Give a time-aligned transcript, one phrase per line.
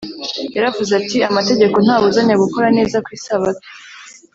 [0.55, 3.67] yaravuze ati, “amategeko ntabuzanya gukora neza ku isabato